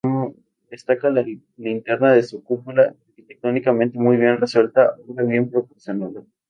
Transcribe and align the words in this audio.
Destaca 0.71 1.11
la 1.11 1.21
linterna 1.57 2.13
de 2.13 2.23
su 2.23 2.43
cúpula, 2.43 2.95
arquitectónicamente 3.09 3.99
muy 3.99 4.17
bien 4.17 4.37
resuelta, 4.39 4.95
obra 5.07 5.23
bien 5.25 5.51
proporcionada. 5.51 6.23